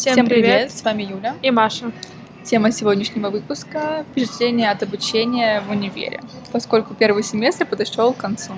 [0.00, 0.44] Всем, Всем привет.
[0.44, 1.34] привет, с вами Юля.
[1.42, 1.92] И Маша.
[2.42, 6.22] Тема сегодняшнего выпуска– впечатление от обучения в универе,
[6.52, 8.54] поскольку первый семестр подошел к концу.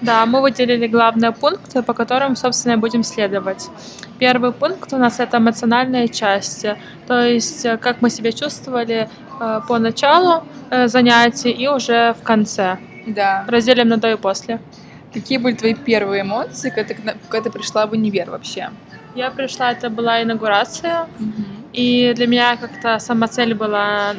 [0.00, 3.68] Да, мы выделили главные пункты, по которым, собственно, и будем следовать.
[4.18, 9.10] Первый пункт у нас это эмоциональные части, то есть э, как мы себя чувствовали
[9.40, 12.78] э, по началу э, занятий и уже в конце.
[13.06, 13.44] Да.
[13.46, 14.58] Разделим на до и после.
[15.12, 18.70] Какие были твои первые эмоции, когда ты, когда ты пришла в универ вообще?
[19.18, 21.08] Я пришла, это была инаугурация,
[21.72, 24.14] и для меня как-то сама цель была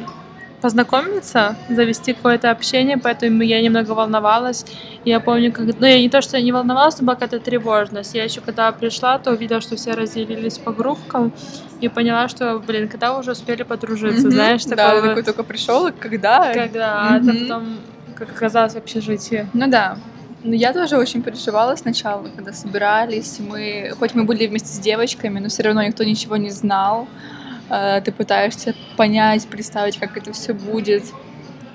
[0.60, 4.66] познакомиться, завести какое-то общение, поэтому я немного волновалась.
[5.06, 5.64] Я помню, как...
[5.80, 8.14] Ну, я не то, что я не волновалась, но была какая-то тревожность.
[8.14, 11.32] Я еще когда пришла, то увидела, что все разделились по группкам,
[11.80, 14.32] и поняла, что, блин, когда уже успели подружиться, Мгм.
[14.32, 15.00] знаешь, Да, такого...
[15.00, 16.52] ты такой только пришел, и когда?
[16.52, 17.78] Когда, а это потом,
[18.16, 19.48] как оказалось, в общежитии.
[19.54, 19.96] Ну да.
[20.42, 23.38] Ну, я тоже очень переживала сначала, когда собирались.
[23.40, 27.06] Мы, хоть мы были вместе с девочками, но все равно никто ничего не знал.
[27.68, 31.04] Э, Ты пытаешься понять, представить, как это все будет.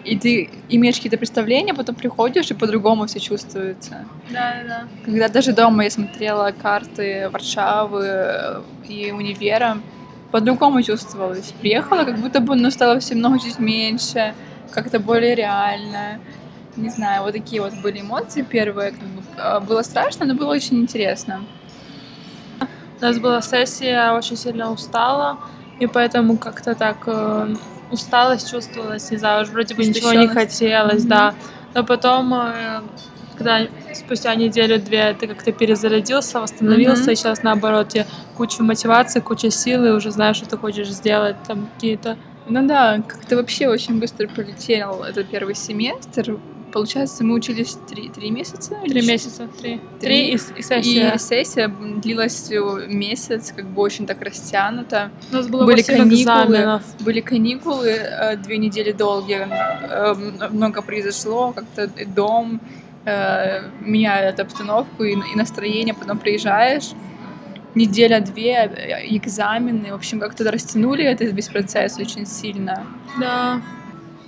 [0.04, 4.06] И ты имеешь какие-то представления, потом приходишь, и по-другому все чувствуется.
[4.30, 4.84] Да, да.
[5.04, 9.80] Когда даже дома я смотрела карты Варшавы э, и универа,
[10.32, 11.54] по-другому чувствовалось.
[11.60, 14.36] Приехала, как будто бы ну, стало все много чуть меньше,
[14.72, 16.20] как-то более реально.
[16.78, 18.92] Не знаю, вот такие вот были эмоции первые.
[18.92, 21.46] Как бы, э, было страшно, но было очень интересно.
[23.02, 25.38] У нас была сессия, очень сильно устала,
[25.80, 27.56] и поэтому как-то так э,
[27.92, 31.10] усталость чувствовалась, не знаю, уж вроде бы ничего не хотелось, Мгм.
[31.10, 31.36] да.
[31.74, 32.82] Но потом, э,
[33.36, 37.12] когда спустя неделю-две ты как-то перезарядился, восстановился, Мгм.
[37.12, 41.68] и сейчас наоборот, тебе куча мотивации, куча силы, уже знаешь, что ты хочешь сделать, там
[41.68, 42.18] какие-то...
[42.48, 46.40] Ну да, как-то вообще очень быстро пролетел этот первый семестр.
[46.76, 48.76] Получается, мы учились три, три месяца?
[48.84, 49.80] Три месяца, три.
[49.98, 50.00] Три.
[50.02, 51.14] Три и, и сессия.
[51.16, 52.52] И сессия длилась
[52.90, 55.10] месяц, как бы очень так растянуто.
[55.32, 56.22] У нас было были каникулы.
[56.22, 56.84] экзаменов.
[57.00, 62.60] Были каникулы, э, две недели долгие, э, много произошло, как-то дом
[63.06, 66.92] э, меняет обстановку и, настроение, потом приезжаешь,
[67.74, 72.86] неделя-две, экзамены, в общем, как-то растянули этот весь процесс очень сильно.
[73.18, 73.62] Да.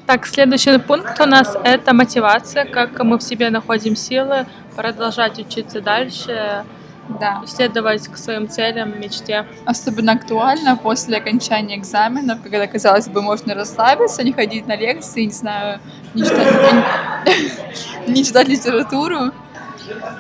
[0.08, 5.82] Так, следующий пункт у нас это мотивация, как мы в себе находим силы продолжать учиться
[5.82, 6.64] дальше,
[7.20, 7.42] Да.
[7.46, 9.46] следовать к своим целям, мечте.
[9.66, 15.32] Особенно актуально после окончания экзаменов, когда, казалось бы, можно расслабиться, не ходить на лекции, не
[15.32, 15.82] знаю,
[16.14, 16.86] не читать,
[18.08, 19.34] не читать литературу.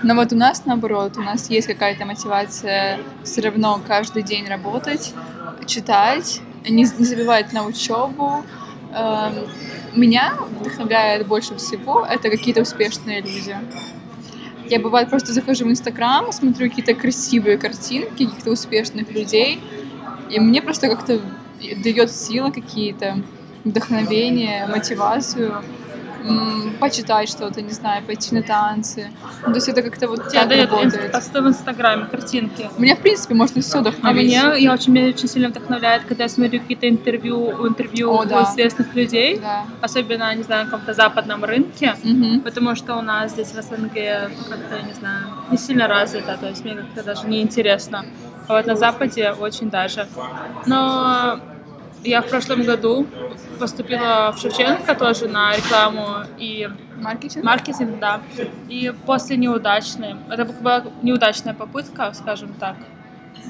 [0.03, 5.13] Но вот у нас наоборот, у нас есть какая-то мотивация все равно каждый день работать,
[5.65, 8.43] читать, не, не забивать на учебу.
[8.93, 9.47] Эм,
[9.93, 13.55] Меня вдохновляет больше всего это какие-то успешные люди.
[14.69, 19.61] Я бывает просто захожу в Инстаграм, смотрю какие-то красивые картинки каких-то успешных людей,
[20.29, 21.21] и мне просто как-то
[21.83, 23.21] дает силы какие-то,
[23.63, 25.63] вдохновение, мотивацию
[26.79, 29.09] почитать что-то, не знаю, пойти на танцы.
[29.45, 31.11] Ну, то есть это как-то вот Тебе так дает работает.
[31.11, 32.69] посты в Инстаграме, картинки.
[32.77, 34.25] Меня, в принципе, можно все А вдохновить.
[34.27, 38.25] меня, я очень, меня очень сильно вдохновляет, когда я смотрю какие-то интервью, интервью О, у
[38.25, 38.43] да.
[38.43, 39.65] известных людей, Да.
[39.81, 42.41] особенно, не знаю, на каком-то западном рынке, Мгм.
[42.41, 43.93] потому что у нас здесь в СНГ
[44.49, 48.05] как-то, не знаю, не сильно развито, то есть мне как-то даже не интересно.
[48.47, 50.07] А вот на Западе очень даже.
[50.65, 51.39] Но
[52.07, 53.05] я в прошлом году
[53.59, 56.07] поступила в Шевченко тоже на рекламу
[56.37, 57.43] и Маркетинг?
[57.43, 58.21] маркетинг, да.
[58.69, 62.75] И после неудачной, это была неудачная попытка, скажем так,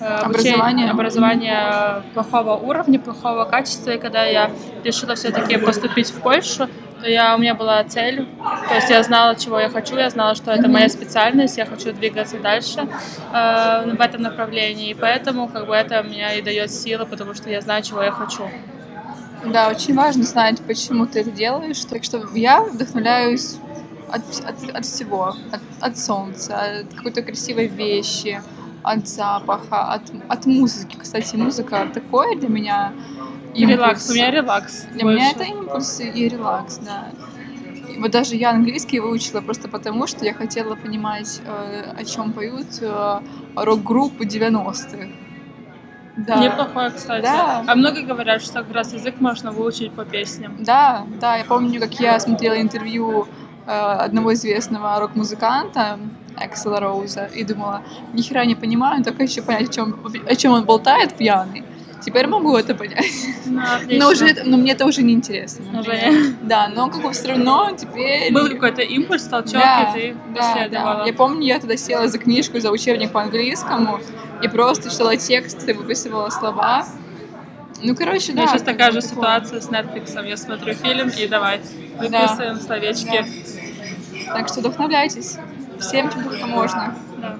[0.02, 0.90] э, Образование.
[0.92, 3.92] образование плохого уровня, плохого качества.
[3.92, 4.52] И когда я
[4.84, 6.68] решила все-таки поступить в Польшу,
[7.08, 8.28] я, у меня была цель,
[8.68, 11.94] то есть я знала, чего я хочу, я знала, что это моя специальность, я хочу
[11.94, 12.88] двигаться дальше
[13.34, 17.50] э, в этом направлении, и поэтому как бы это меня и дает силы, потому что
[17.50, 18.50] я знаю, чего я хочу.
[19.46, 21.84] Да, очень важно знать, почему ты это делаешь.
[21.86, 23.58] Так что я вдохновляюсь
[24.10, 25.36] от, от, от всего.
[25.52, 28.42] От, от солнца, от какой-то красивой вещи,
[28.84, 30.98] от запаха, от, от музыки.
[31.00, 32.94] Кстати, музыка такое для меня
[33.58, 33.78] И импульс.
[33.78, 34.86] релакс, у меня релакс.
[34.94, 35.36] Для меня больше.
[35.36, 37.06] это импульс и релакс, да.
[37.98, 42.68] Вот даже я английский выучила просто потому, что я хотела понимать, э, о чем поют
[42.82, 43.20] э,
[43.56, 45.08] рок-группы 90-х.
[46.18, 46.36] Да.
[46.38, 47.24] Неплохое, кстати.
[47.24, 47.64] Да.
[47.68, 50.64] А многие говорят, что как раз язык можно выучить по песням.
[50.64, 53.28] Да, да, я помню, как я смотрела интервью
[53.66, 55.98] э, одного известного рок-музыканта
[56.40, 57.82] Эксела Роуза и думала,
[58.14, 60.00] ни хера не понимаю, только хочу понять, о чем,
[60.30, 61.64] о чем он болтает пьяный.
[62.08, 63.12] Теперь могу это понять.
[63.46, 63.62] Ну,
[64.00, 65.66] Но, уже, это- но мне это уже не интересно.
[65.78, 66.34] Уже например.
[66.42, 68.32] Да, но как бы все равно теперь...
[68.32, 71.04] Был какой-то импульс, толчок, Да, и ты да, да.
[71.06, 74.00] Я помню, я тогда села за книжку, за учебник по английскому
[74.42, 76.86] и просто читала тексты, выписывала слова.
[77.84, 78.42] Ну, короче, У да.
[78.44, 79.16] меня сейчас такая же такое.
[79.16, 80.26] ситуация с Netflix.
[80.30, 81.60] Я смотрю фильм и давай
[82.00, 83.26] выписываем словечки.
[84.28, 85.36] Так что вдохновляйтесь.
[85.82, 86.96] Всем, чем только можно.
[87.18, 87.38] Да.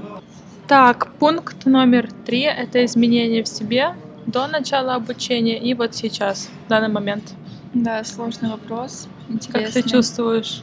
[0.68, 3.96] Так, пункт номер три— это изменения в себе
[4.28, 7.34] до начала обучения и вот сейчас, в данный момент.
[7.74, 9.08] Да, сложный вопрос.
[9.28, 9.84] Как Интересный.
[9.84, 10.62] ты чувствуешь?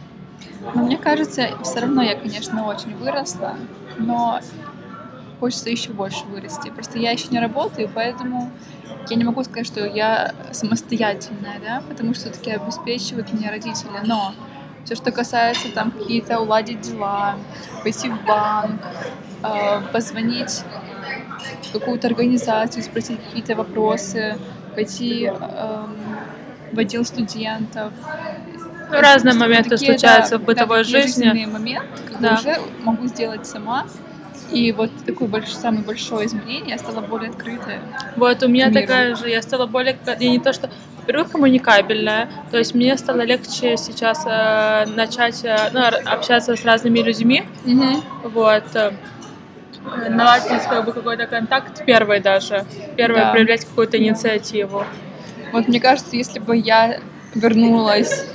[0.74, 3.56] Но мне кажется, все равно я, конечно, очень выросла,
[3.98, 4.40] но
[5.40, 6.70] хочется еще больше вырасти.
[6.70, 8.50] Просто я еще не работаю, поэтому
[9.08, 14.00] я не могу сказать, что я самостоятельная, да, потому что все-таки обеспечивают меня родители.
[14.04, 14.34] Но
[14.84, 17.36] все, что касается там какие-то уладить дела,
[17.82, 18.80] пойти в банк,
[19.42, 20.62] э, позвонить
[21.62, 24.36] в какую-то организацию, спросить какие-то вопросы,
[24.74, 25.96] пойти эм,
[26.72, 27.92] в отдел студентов,
[28.90, 31.46] Ну, разные моменты такие, случаются да, в бытовой да, жизни.
[31.46, 32.34] моменты, когда Да.
[32.40, 33.86] уже могу сделать сама.
[34.50, 37.80] И вот такое больш- самое большое изменение, я стала более открытая.
[38.16, 38.80] Вот, у меня миру.
[38.82, 40.68] такая же, я стала более, я не то что,
[40.98, 46.98] во-первых, коммуникабельная, то есть мне стало легче сейчас э, начать э, ну, общаться с разными
[47.00, 47.44] людьми,
[48.22, 48.92] вот, э,
[50.08, 52.64] наладить как бы какой-то контакт первый даже,
[52.96, 53.32] первый Да.
[53.32, 54.84] проявлять какую-то инициативу.
[55.52, 56.98] Вот мне кажется, если бы я
[57.34, 58.26] вернулась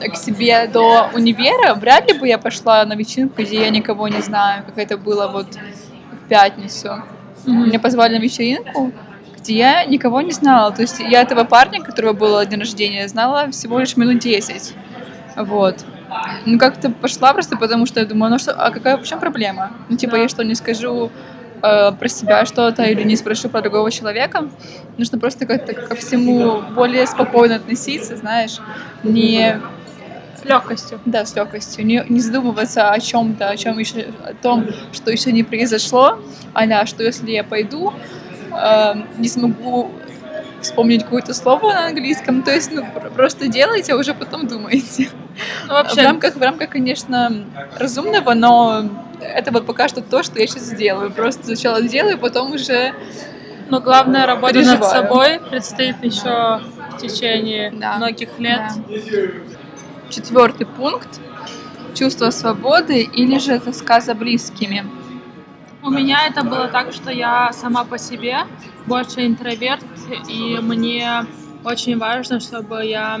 [0.00, 4.20] к себе до универа, вряд ли бы я пошла на вечеринку, где я никого не
[4.20, 7.02] знаю, как это было вот в пятницу.
[7.46, 8.92] Меня позвали на вечеринку,
[9.38, 10.72] где я никого не знала.
[10.72, 14.74] То есть я этого парня, которого был день рождения, знала всего лишь минут 10.
[15.36, 15.84] Вот.
[16.46, 19.70] Ну, как-то пошла просто потому, что я думаю, ну что, а какая, в чем проблема?
[19.88, 20.22] Ну, типа, Да.
[20.22, 21.10] я что, не скажу
[21.62, 24.48] э, про себя что-то или не спрошу про другого человека?
[24.98, 28.58] Нужно просто как-то ко всему более спокойно относиться, знаешь,
[29.02, 29.58] не
[30.40, 31.00] С легкостью.
[31.04, 31.86] да, с легкостью.
[31.86, 36.18] Не, не задумываться о чем-то, о чем еще, о том, что еще не произошло,
[36.52, 37.92] а что если я пойду,
[38.52, 39.90] э, не смогу
[40.64, 45.10] вспомнить какое-то слово на английском, то есть, ну, пр- просто делайте, а уже потом думайте.
[45.62, 47.44] Ну, В вообще, рамках, в рамках, конечно,
[47.78, 48.84] разумного, но
[49.20, 51.10] это вот пока что то, что я сейчас делаю.
[51.10, 52.92] Просто сначала делаю, потом уже...
[53.70, 56.60] но главная работа над собой предстоит еще
[56.92, 57.96] в течение Да.
[57.96, 58.62] многих лет.
[58.88, 60.10] Да.
[60.10, 61.08] Четвертый пункт.
[61.94, 64.84] Чувство свободы или же тоска за близкими.
[65.84, 68.38] У меня это было так, что я сама по себе
[68.86, 69.84] больше интроверт,
[70.28, 71.26] и мне
[71.62, 73.20] очень важно, чтобы я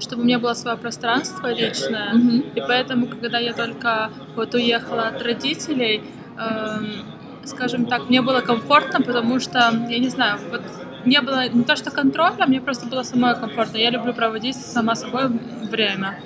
[0.00, 2.12] чтобы у меня было свое пространство личное.
[2.12, 2.40] Мгм.
[2.56, 6.02] И поэтому, когда я только вот уехала от родителей,
[6.38, 7.04] эм,
[7.44, 10.62] скажем так, мне было комфортно, потому что, я не знаю, вот
[11.04, 13.76] не было не то, что контроля, мне просто было самой комфортно.
[13.76, 15.28] Я люблю проводить сама собой
[15.70, 16.18] время.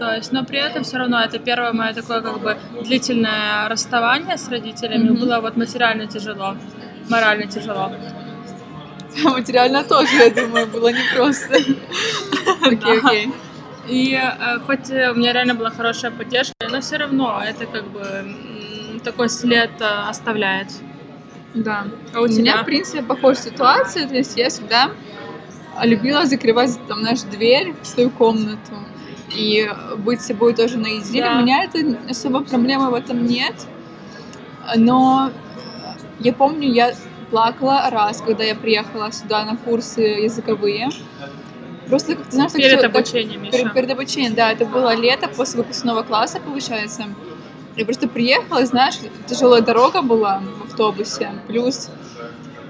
[0.00, 4.38] То есть, но при этом все равно это первое мое такое как бы длительное расставание
[4.38, 5.10] с родителями.
[5.10, 5.20] Мгм.
[5.20, 6.56] Было вот материально тяжело,
[7.10, 7.92] морально тяжело.
[9.24, 11.54] Материально тоже, я думаю, было непросто.
[12.64, 13.32] Окей, окей.
[13.88, 18.00] И э, хоть у меня реально была хорошая поддержка, но все равно это как бы
[19.04, 20.68] такой след э, оставляет.
[21.52, 21.84] Да.
[22.14, 22.62] А у У меня, тебя?
[22.62, 24.08] в принципе, похожая ситуация.
[24.08, 24.92] То есть я всегда
[25.82, 28.72] любила закрывать, там, знаешь, дверь в свою комнату
[29.34, 31.22] и быть собой тоже наедине.
[31.22, 31.38] Да.
[31.38, 33.54] У меня это особо проблемы в этом нет.
[34.76, 35.30] Но
[36.18, 36.94] я помню, я
[37.30, 40.88] плакала раз, когда я приехала сюда на курсы языковые.
[41.88, 43.52] Просто, как ты знаешь, так Перед так- обучением еще.
[43.58, 47.04] Перед, перед обучением, да, это было лето после выпускного класса, получается.
[47.76, 48.94] Я просто приехала, знаешь,
[49.26, 51.88] тяжелая дорога была в автобусе, плюс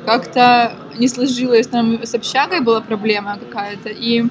[0.07, 4.25] как-то не сложилось, там с общагой была проблема какая-то, и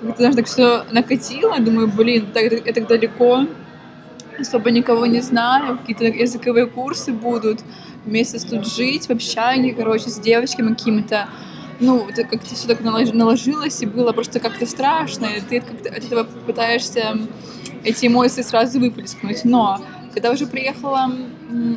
[0.00, 3.46] как-то, знаешь, так все накатило, думаю, блин, так, это так далеко,
[4.38, 7.60] особо никого не знаю, какие-то языковые курсы будут,
[8.06, 11.28] месяц тут жить в общаге, короче, с девочками какими-то,
[11.80, 15.90] ну, это как-то все так налож- наложилось, и было просто как-то страшно, и ты как-то
[15.90, 17.18] от этого пытаешься
[17.84, 19.44] эти эмоции сразу выплеснуть.
[19.44, 19.80] Но
[20.12, 21.10] когда уже приехала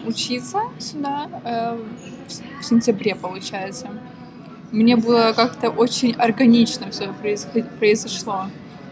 [0.05, 1.77] учиться сюда, э,
[2.59, 3.89] в сентябре, получается,
[4.73, 7.13] мне было как-то очень органично все
[7.79, 8.47] произошло.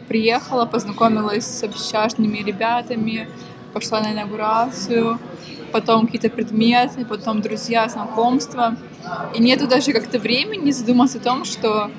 [0.07, 3.27] Приехала, познакомилась с общажными ребятами,
[3.73, 5.19] пошла на инаугурацию,
[5.71, 8.77] потом какие-то предметы, потом друзья, знакомства.
[9.33, 11.89] И нету даже как-то времени задуматься о том, что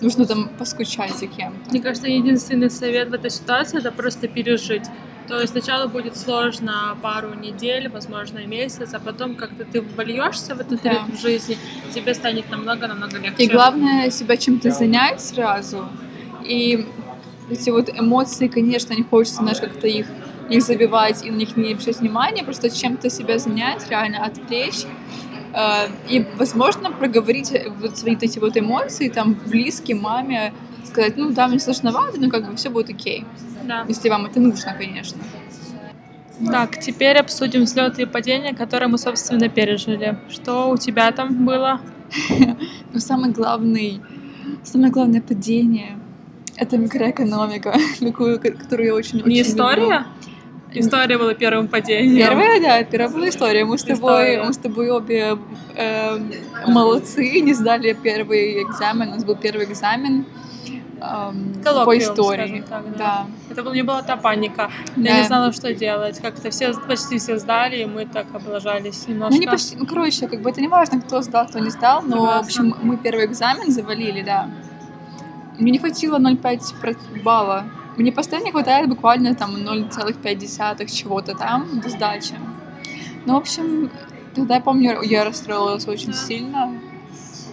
[0.00, 1.70] нужно там поскучать за кем-то.
[1.70, 4.84] Мне кажется, единственный совет в этой ситуации это просто пережить.
[5.30, 10.60] То есть сначала будет сложно пару недель, возможно, месяц, а потом как-то ты вольешься в
[10.60, 10.90] этот Да.
[10.90, 11.56] ритм жизни,
[11.94, 13.44] тебе станет намного-намного легче.
[13.44, 15.88] И главное себя чем-то занять сразу.
[16.44, 16.84] И
[17.48, 20.06] эти вот эмоции, конечно, не хочется, знаешь, как-то их
[20.48, 24.84] не забивать и на них не обращать внимания, просто чем-то себя занять, реально отвлечь.
[25.54, 30.52] Э, И, возможно, проговорить вот свои эти вот эмоции там близким, маме,
[30.86, 33.24] сказать, ну да, мне сложновато, но как бы все будет окей.
[33.64, 33.84] Да.
[33.88, 35.20] Если вам это нужно, конечно.
[36.50, 40.18] Так, теперь обсудим взлеты и падения, которые мы, собственно, пережили.
[40.30, 41.80] Что у тебя там было?
[42.92, 44.00] Но самый главный,
[44.64, 45.98] самое главное падение—
[46.56, 50.06] это микроэкономика, такую, ко- которую я очень, Не история?
[50.72, 52.16] История была первым падением.
[52.28, 53.64] Первая, да, первая была история.
[53.64, 53.94] Мы с тобой,
[54.24, 54.42] История.
[54.44, 55.36] мы с тобой обе
[55.76, 56.32] эм,
[56.68, 59.08] молодцы, не сдали первый экзамен.
[59.08, 60.24] У нас был первый экзамен
[61.00, 62.64] эм, по истории.
[62.68, 62.98] так, да.
[62.98, 63.26] да.
[63.50, 64.70] Это был, не была та паника.
[64.96, 65.18] Я Да.
[65.20, 66.20] не знала, что делать.
[66.20, 69.34] Как-то все, почти все сдали, и мы так облажались немножко.
[69.34, 72.02] Ну, не почти, ну, короче, как бы это не важно, кто сдал, кто не сдал,
[72.02, 72.40] но, в Согласна.
[72.40, 74.48] общем, мы первый экзамен завалили, да.
[75.58, 77.64] Мне не хватило 0,5 про- балла.
[77.96, 82.34] Мне постоянно не хватает буквально там 0,5 чего-то там до сдачи.
[83.26, 83.90] Ну, в общем,
[84.34, 86.72] тогда я помню, я расстроилась очень сильно.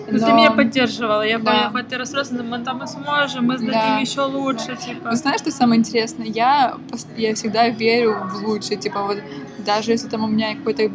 [0.09, 1.21] Ну, Ты но- меня поддерживала.
[1.21, 1.69] Я Да.
[1.69, 3.97] хоть ты расстроился, но мы там и сможем, мы сдадим Да.
[3.99, 5.09] еще лучше, типа.
[5.09, 6.27] Вы знаешь, что самое интересное?
[6.27, 6.77] Я,
[7.17, 8.77] я всегда верю в лучшее.
[8.77, 9.17] Типа вот
[9.65, 10.89] даже если там у меня какой-то э,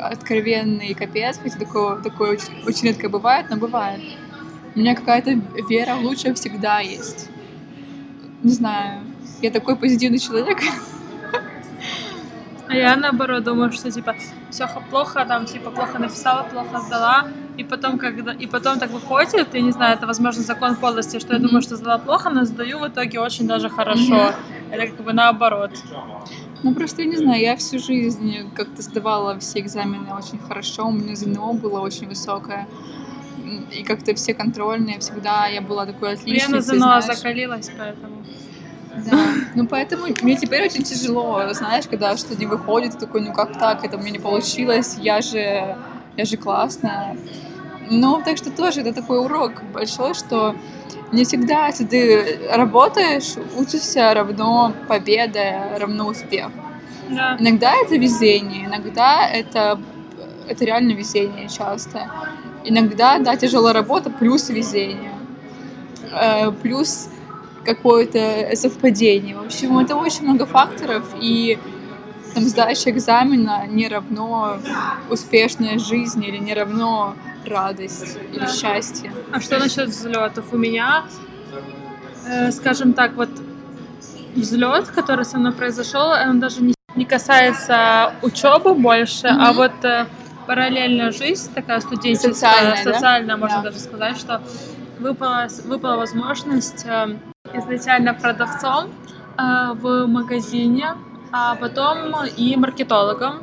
[0.00, 4.00] откровенный капец, хотя такое, такое очень, очень редко бывает, но бывает.
[4.74, 5.32] У меня какая-то
[5.68, 7.28] вера в лучшее всегда есть.
[8.42, 9.00] Не знаю.
[9.42, 10.58] Я такой позитивный человек.
[12.68, 14.16] А я наоборот думаю, что типа
[14.50, 19.54] все плохо, там типа плохо написала, плохо сдала, и потом когда и потом так выходит,
[19.54, 22.78] я не знаю, это возможно закон подлости, что я думаю, что сдала плохо, но сдаю
[22.78, 24.32] в итоге очень даже хорошо.
[24.70, 25.70] Это как бы наоборот.
[26.62, 30.92] Ну просто я не знаю, я всю жизнь как-то сдавала все экзамены очень хорошо, у
[30.92, 32.66] меня ЗНО было очень высокое.
[33.70, 38.24] И как-то все контрольные, всегда я была такой Я отличницей, на ЗНО закалилась, поэтому.
[39.04, 39.18] Да.
[39.54, 43.84] Ну поэтому мне теперь очень тяжело, знаешь, когда что-то не выходит, такой, ну как так,
[43.84, 45.76] это у меня не получилось, я же,
[46.16, 47.16] я же классная.
[47.90, 50.54] Ну, так что тоже это такой урок большой, что
[51.12, 56.50] не всегда, если ты работаешь, учишься равно победа, равно успех.
[57.08, 57.36] Да.
[57.38, 59.80] Иногда это везение, иногда это,
[60.48, 62.10] это реально везение часто.
[62.64, 65.12] Иногда, да, тяжелая работа плюс везение.
[66.12, 67.08] Э, плюс
[67.64, 69.36] какое-то совпадение.
[69.36, 71.58] В общем, это очень много факторов, и
[72.34, 74.58] там сдача экзамена не равно
[75.10, 77.14] успешная жизнь или не равно
[77.48, 79.12] радость или счастье.
[79.32, 80.52] А что насчет взлетов?
[80.52, 81.04] У меня,
[82.26, 83.30] э, скажем так, вот
[84.34, 89.54] взлет, который со мной произошел, он даже не, не касается учебы больше, а Мгм.
[89.56, 90.06] вот э,
[90.46, 92.92] параллельная жизнь, такая студенческая, Социальная, да?
[92.94, 93.62] социальная, можно Да.
[93.70, 94.40] даже сказать, что
[94.98, 97.16] выпала, выпала возможность э,
[97.54, 98.90] изначально продавцом
[99.38, 100.88] э, в магазине,
[101.32, 103.42] а потом и маркетологом.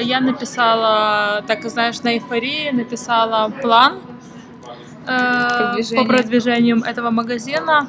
[0.00, 3.98] Я написала, так знаешь, на эйфории написала план
[5.06, 7.88] э, по продвижениям этого магазина.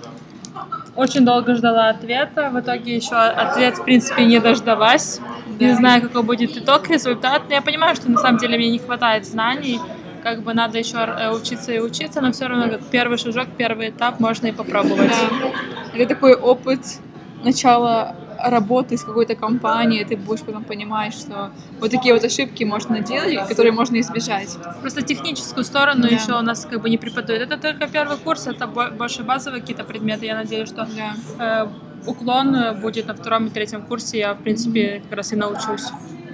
[0.96, 2.50] Очень долго ждала ответа.
[2.52, 5.20] В итоге еще ответ, в принципе, не дождалась.
[5.60, 5.76] Не Да.
[5.76, 7.44] знаю, какой будет итог, результат.
[7.48, 9.80] Но я понимаю, что на самом деле мне не хватает знаний.
[10.24, 13.90] Как бы надо еще э, учиться и учиться, но все равно как первый шажок, первый
[13.90, 15.12] этап можно и попробовать.
[15.12, 15.98] Да.
[16.00, 16.80] Это такой опыт
[17.44, 23.00] начала работы с какой-то компанией, ты будешь потом понимать, что вот такие вот ошибки можно
[23.00, 24.58] делать, которые можно избежать.
[24.82, 26.08] Просто техническую сторону Да.
[26.10, 27.44] еще у нас как бы не преподают.
[27.44, 30.26] Это только первый курс, это бо- больше базовые какие-то предметы.
[30.26, 30.88] Я надеюсь, что
[31.38, 31.66] Да.
[31.66, 34.20] э, уклон э, будет на втором и третьем курсе.
[34.20, 35.86] Я, в принципе, как раз и научусь.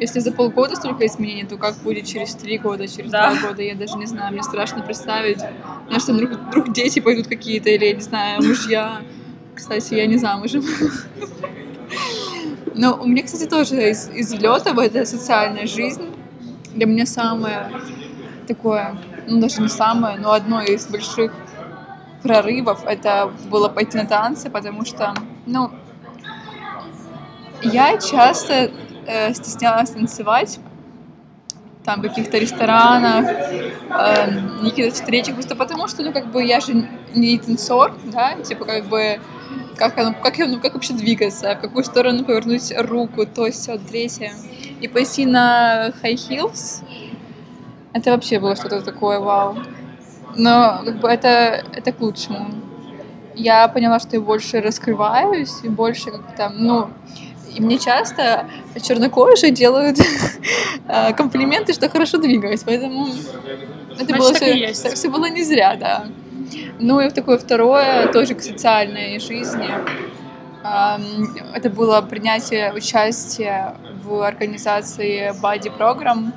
[0.02, 3.32] Если за полгода столько изменений, то как будет через три года, через Да.
[3.36, 5.40] два года, я даже не знаю, мне страшно представить.
[5.88, 9.02] Знаешь, что вдруг, вдруг дети пойдут какие-то, или, не знаю, мужья.
[9.56, 10.64] Кстати, я не замужем.
[12.76, 16.04] Но у меня, кстати, тоже из, из взлетов это социальная жизнь.
[16.74, 17.72] Для меня самое
[18.48, 21.34] такое, ну даже не самое, но одно из больших
[22.24, 25.14] прорывов это было пойти на танцы, потому что,
[25.46, 25.72] ну,
[27.62, 28.72] я часто
[29.06, 30.60] э, стеснялась танцевать
[31.90, 33.26] там каких-то ресторанах,
[33.90, 38.66] на каких-то встречах, просто потому что, ну, как бы я же не танцор, да, типа,
[38.66, 39.20] как бы,
[39.76, 44.34] как, оно, как, оно- как вообще двигаться, в какую сторону повернуть руку, то, все, третье.
[44.82, 46.84] И пойти на high heels,
[47.94, 49.58] это вообще было что-то такое, вау.
[50.36, 52.52] Но, как бы, это, это к лучшему.
[53.34, 56.90] Я поняла, что я больше раскрываюсь, и больше как-то, ну,
[57.56, 58.48] И мне часто
[58.82, 59.98] чернокожие делают
[60.88, 63.08] э, комплименты, что хорошо двигаюсь, поэтому
[64.00, 66.06] это было все, так все было не зря, да.
[66.80, 69.70] Ну и такое второе, тоже к социальной жизни.
[71.54, 76.32] Это было принятие участия в организации Body Program.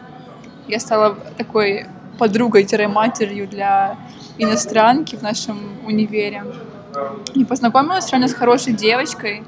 [0.69, 1.87] Я стала такой
[2.19, 3.97] подругой-матерью для
[4.39, 6.45] иностранки в нашем универе.
[7.35, 9.43] И познакомилась реально с хорошей девочкой,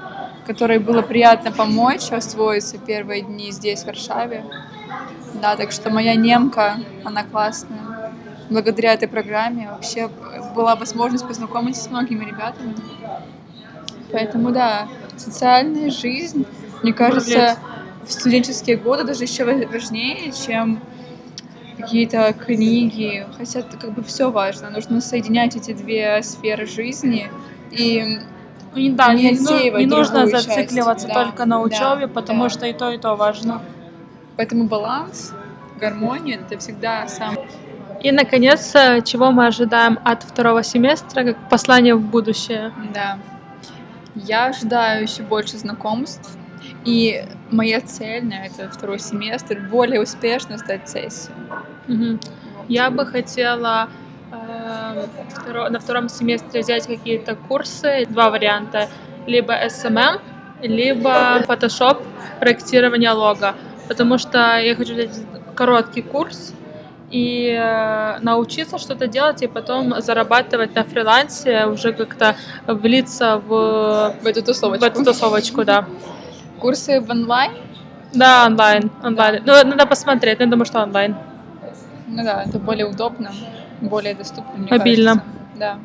[0.45, 4.45] которой было приятно помочь освоиться первые дни здесь, в Варшаве.
[5.35, 8.13] Да, так что моя немка, она классная.
[8.51, 10.09] Благодаря этой программе вообще
[10.55, 12.75] была возможность познакомиться с многими ребятами.
[14.13, 16.47] Поэтому да, социальная жизнь,
[16.83, 17.59] мне кажется,
[18.07, 20.81] в студенческие годы даже еще ва- важнее, чем
[21.77, 23.27] какие-то книги.
[23.37, 24.71] Хотя как бы все важно.
[24.71, 27.31] Нужно соединять эти две сферы жизни.
[27.71, 28.21] И
[28.75, 32.09] И да, Не не, ну- не нужно другую часть, зацикливаться да, только на да, учебе,
[32.09, 32.50] потому да.
[32.50, 33.62] что и то, и то важно.
[34.37, 35.33] поэтому баланс,
[35.81, 37.37] гармония— это всегда сам...
[38.02, 42.73] И, наконец, э, чего мы ожидаем от второго семестра, как послание в будущее?
[42.93, 43.19] Да.
[44.14, 46.37] Я ожидаю еще больше знакомств.
[46.85, 51.35] И моя цель на этот второй семестр— более успешно сдать сессию.
[51.87, 52.21] Мгм.
[52.69, 53.88] Я бы хотела
[54.31, 58.88] на втором семестре взять какие-то курсы, два варианта,
[59.26, 60.21] либо SMM,
[60.62, 62.02] либо Photoshop,
[62.40, 63.54] проектирование лого,
[63.88, 65.11] потому что я хочу взять
[65.54, 66.52] короткий курс
[67.11, 72.35] и э, научиться что-то делать, и потом зарабатывать на фрилансе, уже как-то
[72.66, 74.87] влиться в, В эту в тусовочку.
[74.87, 75.85] эту тусовочку, да.
[76.59, 77.52] Курсы в онлайн?
[78.12, 79.43] Да, онлайн, онлайн.
[79.47, 81.14] Ну, надо посмотреть, я думаю, что онлайн.
[82.09, 83.31] Ну да, это более удобно,
[83.88, 85.12] более доступно, мне Мобильно.
[85.12, 85.35] кажется.
[85.57, 85.79] Да.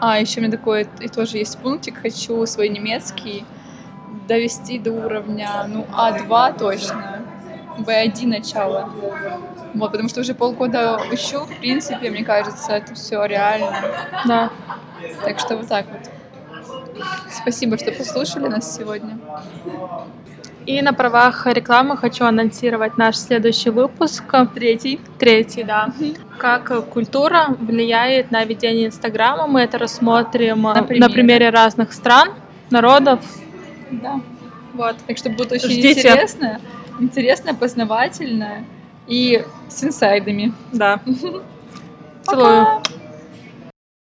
[0.00, 2.00] А, еще у меня такой и тоже есть пунктик.
[2.00, 3.44] Хочу свой немецкий
[4.28, 7.22] довести до уровня, ну, А2 точно.
[7.78, 8.90] Б1 начало.
[9.74, 13.82] Вот, потому что уже полгода учу, в принципе, мне кажется, это все реально.
[14.24, 14.50] Да.
[15.24, 16.10] Так что вот так вот.
[17.30, 19.18] Спасибо, что послушали нас сегодня.
[20.66, 24.24] И на правах рекламы хочу анонсировать наш следующий выпуск.
[24.52, 25.00] Третий.
[25.16, 25.92] Третий, да.
[26.38, 29.46] Как культура влияет на ведение Инстаграма.
[29.46, 31.12] Мы это рассмотрим на примере.
[31.12, 32.30] примере, разных стран,
[32.70, 33.20] народов.
[33.92, 34.20] Да.
[34.74, 34.96] Вот.
[35.06, 36.00] Так что будет очень Ждите.
[36.00, 36.60] интересно,
[36.98, 38.64] интересно, познавательно
[39.06, 40.52] и с инсайдами.
[40.72, 40.98] Да.
[42.24, 42.82] Целую.